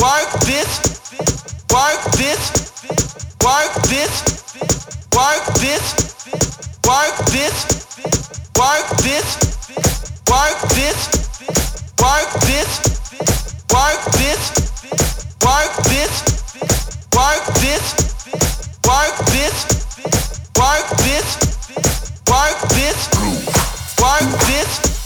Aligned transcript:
Work 0.00 0.30
this. 0.46 0.78
Work 1.72 2.02
this. 2.14 2.42
Work 3.42 3.74
this. 3.90 4.14
Work 5.12 5.44
this. 5.58 5.86
Work 6.86 7.16
this. 7.34 7.56
Work 8.56 8.88
this. 9.02 9.28
Work 10.30 10.60
this. 10.70 10.98
Work 11.98 12.30
this. 12.46 12.70
Work 13.74 14.02
this. 14.14 14.42
Work 15.42 15.74
this. 15.82 16.14
Work 17.16 17.46
this. 17.58 17.84
Work 18.86 19.18
this. 19.32 19.56
Work 20.54 20.88
this. 21.02 21.28
Work 22.30 22.60
this. 22.70 22.98
Work 23.98 24.30
this. 24.46 24.97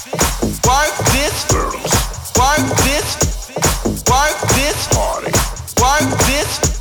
this. 6.11 6.71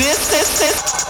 this 0.00 0.32
is 0.32 0.60
it. 0.60 1.09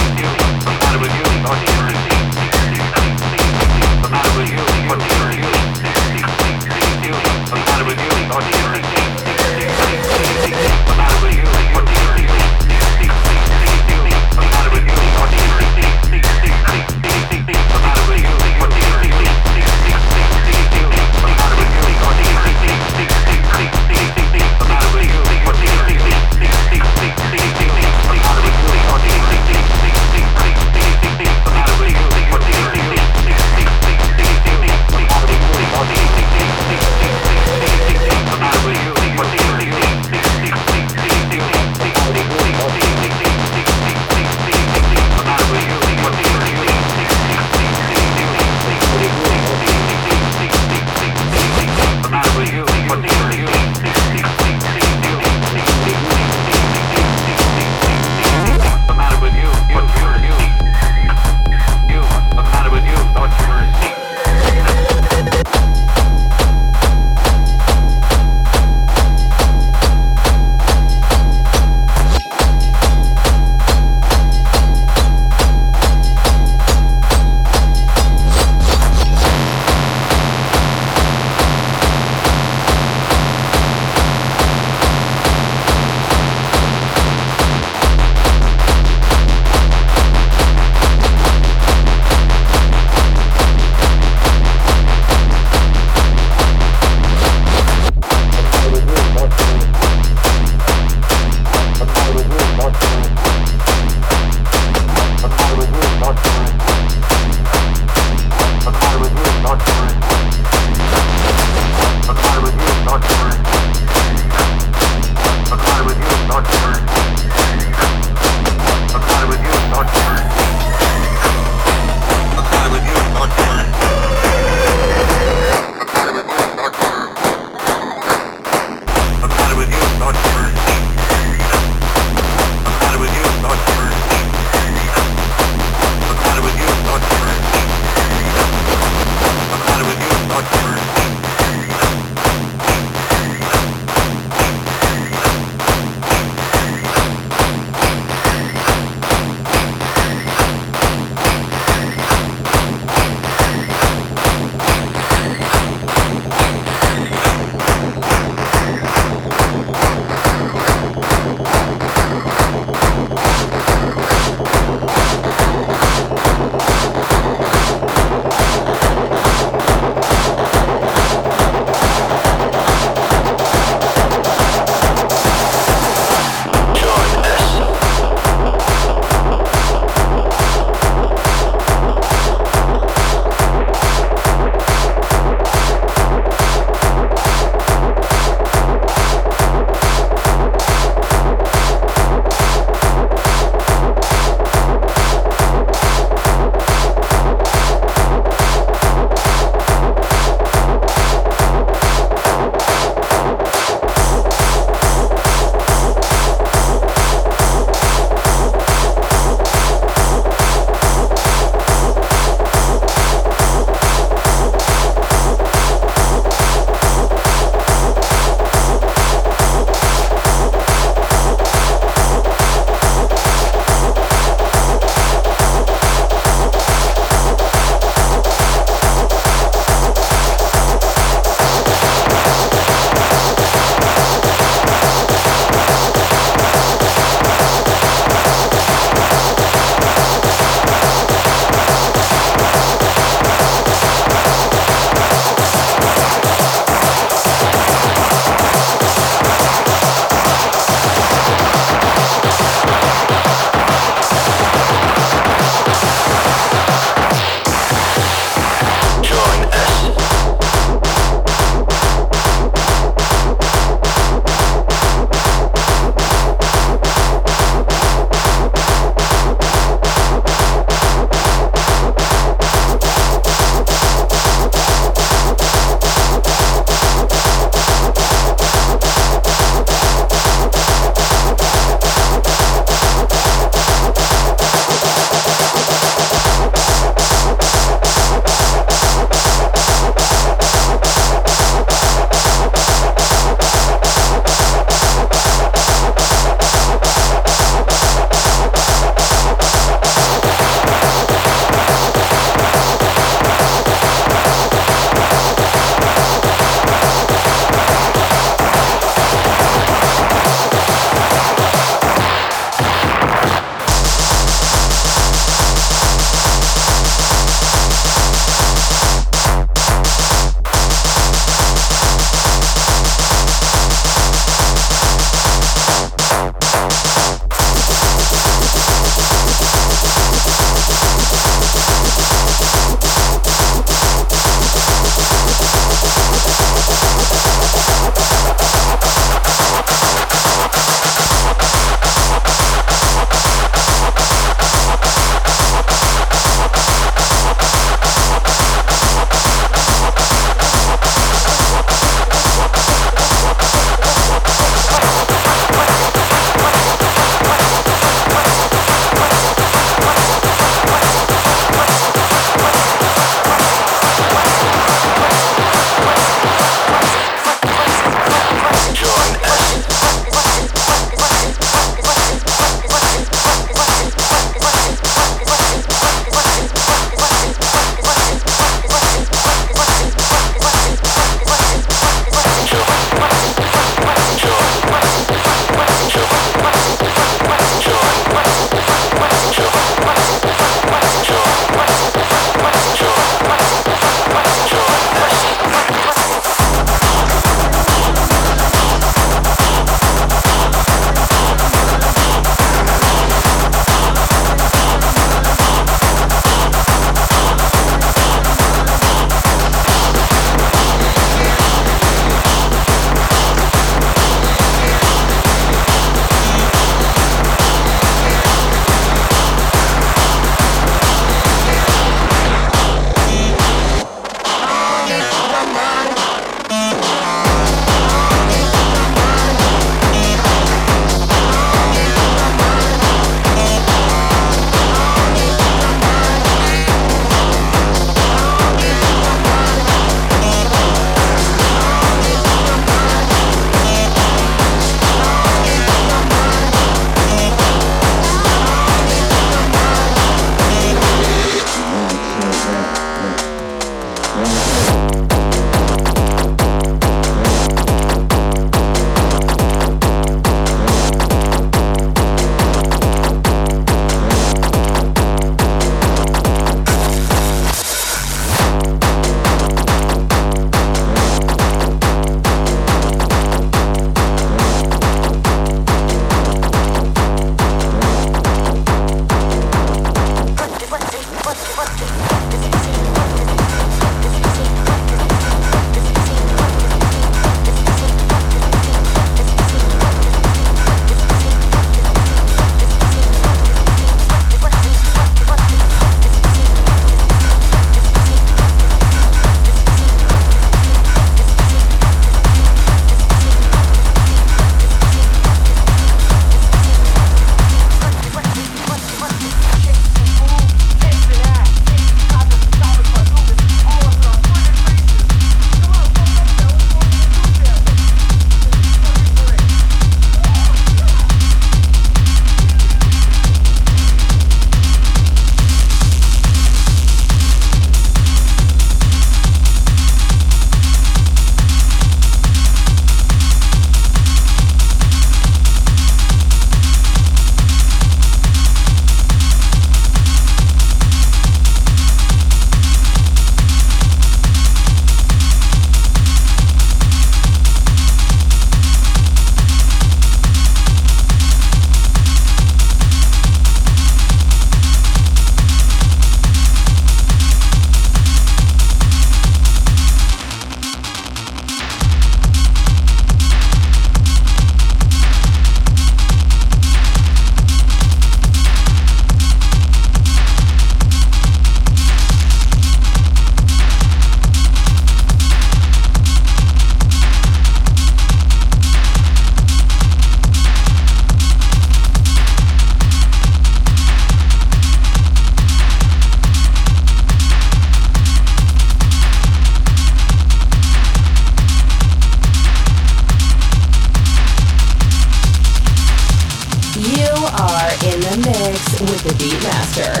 You 596.80 597.12
are 597.12 597.70
in 597.84 598.00
the 598.00 598.16
mix 598.24 598.80
with 598.80 599.02
the 599.04 599.12
beatmaster, 599.20 600.00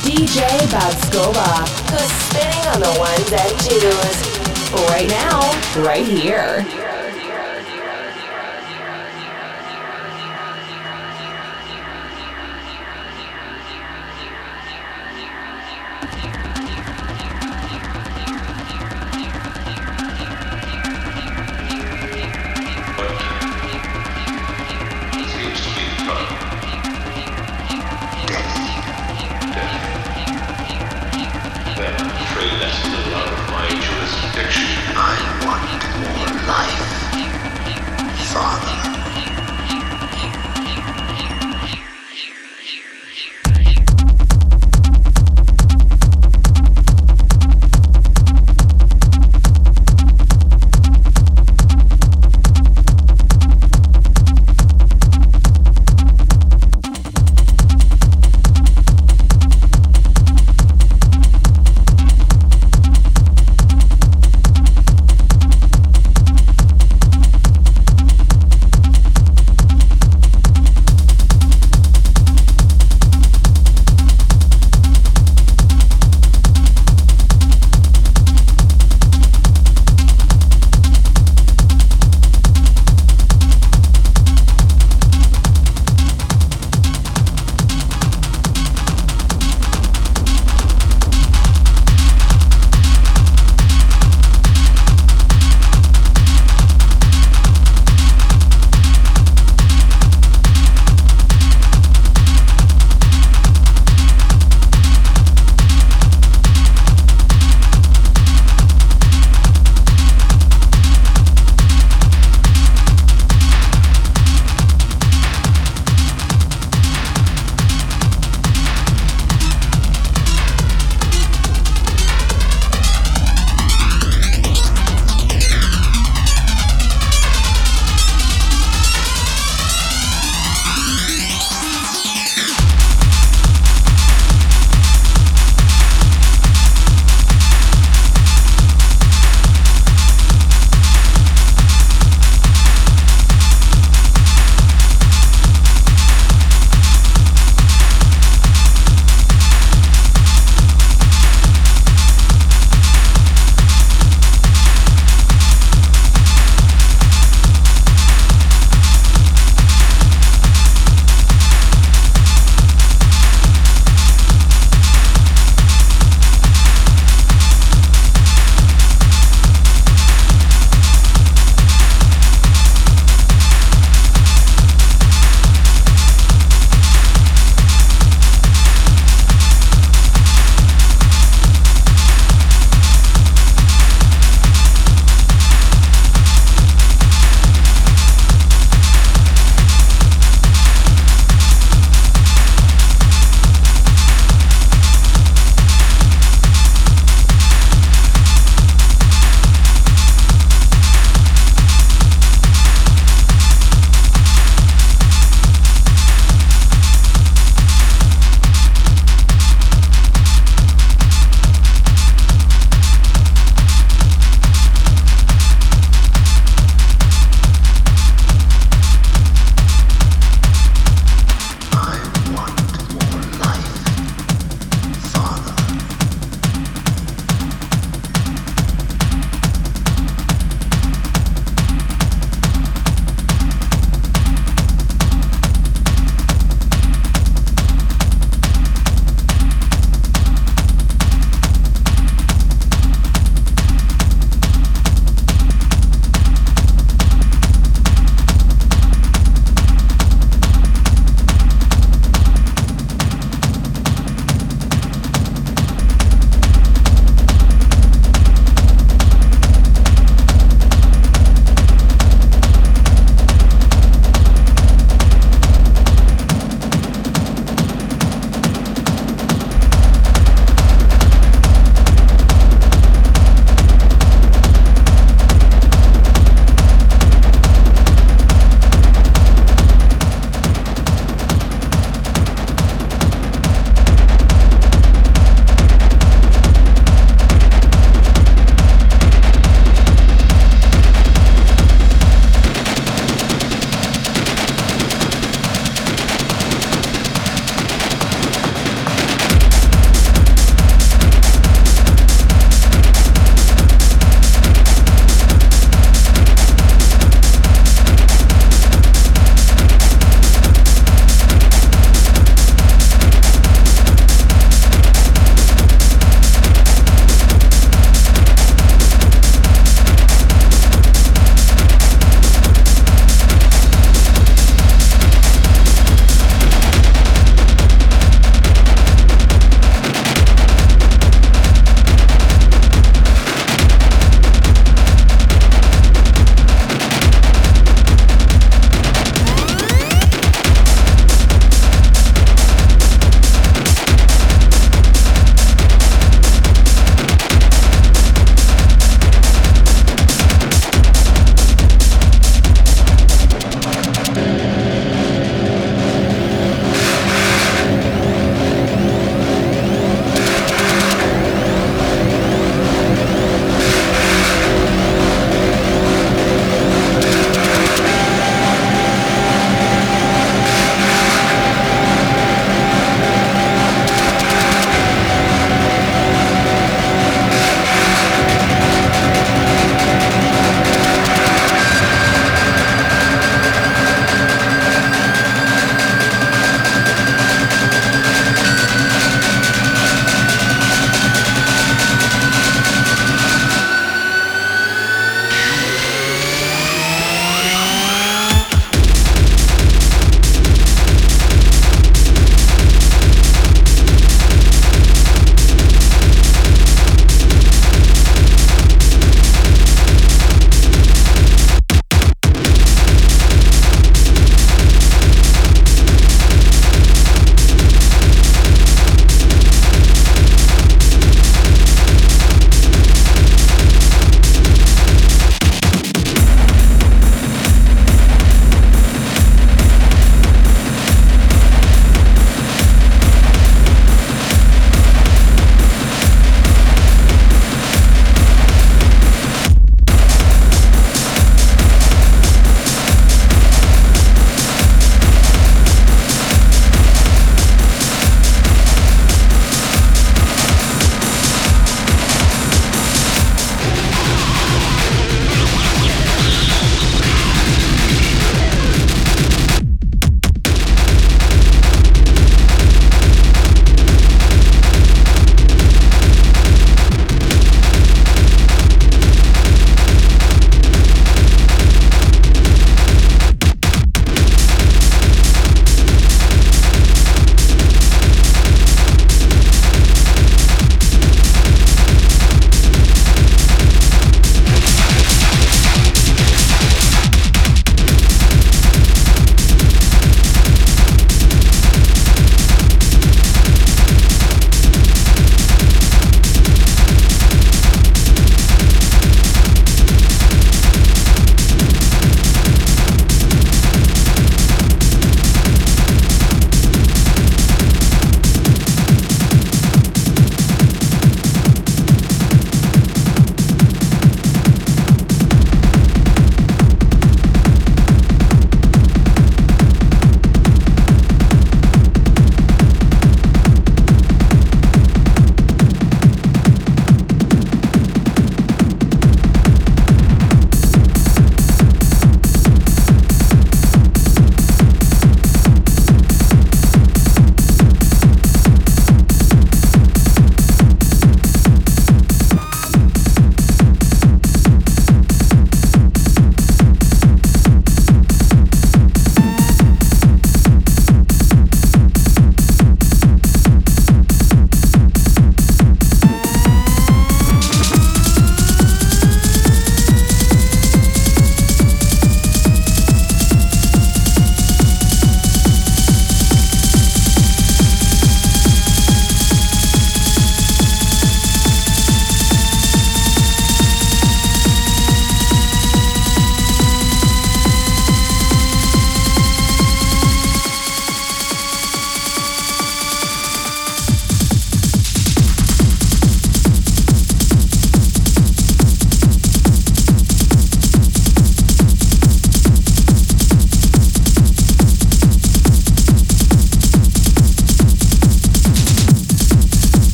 DJ 0.00 0.40
Bob 0.72 1.68
who's 1.90 2.10
spinning 2.24 2.66
on 2.68 2.80
the 2.80 2.96
ones 2.98 3.32
and 3.32 3.52
twos. 3.60 4.88
Right 4.88 5.10
now, 5.10 5.82
right 5.82 6.06
here. 6.06 6.85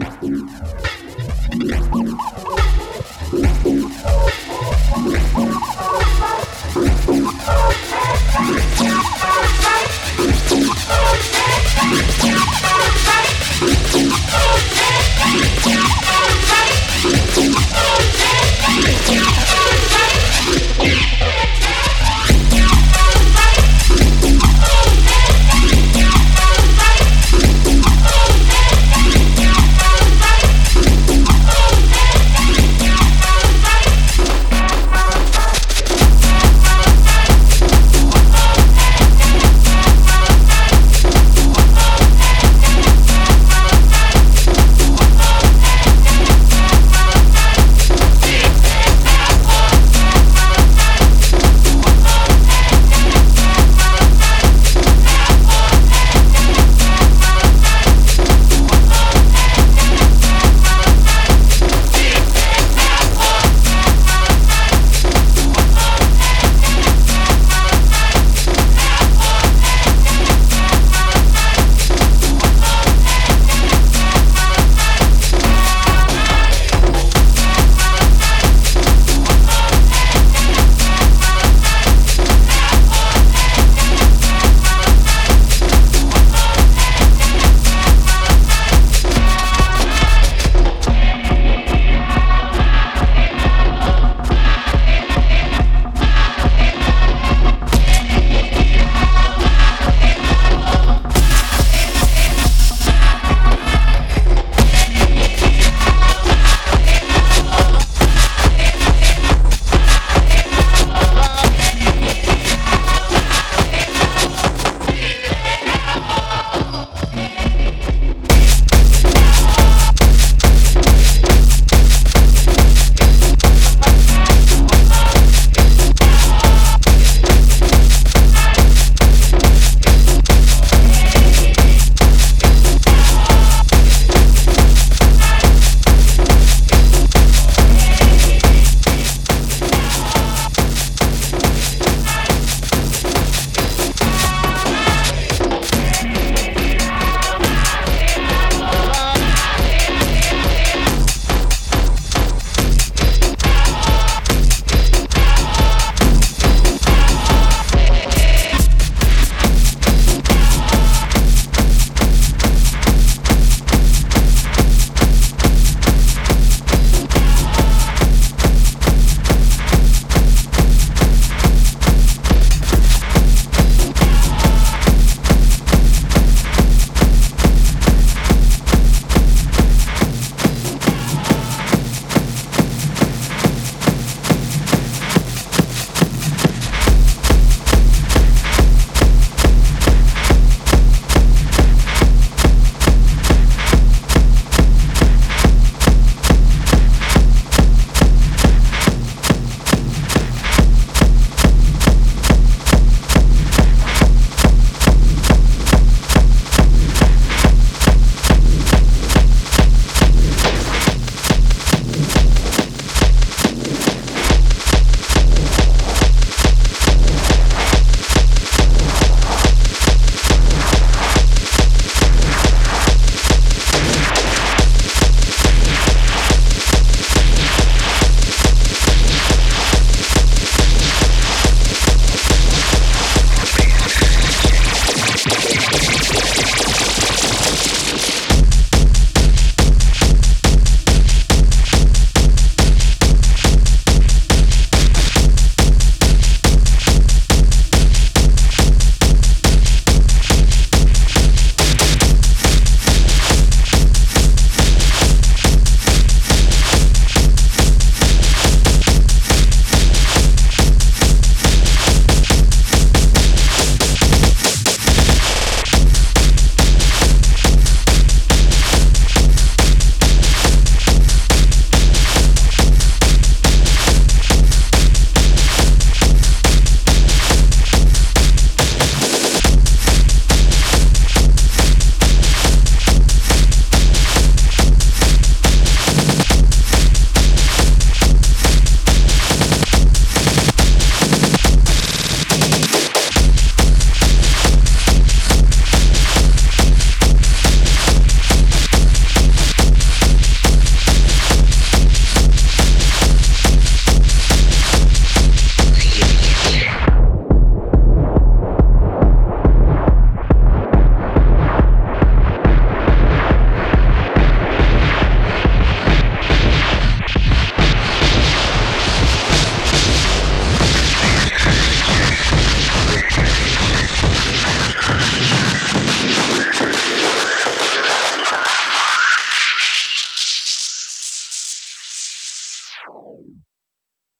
Thank 0.00 0.22
you. 1.94 2.31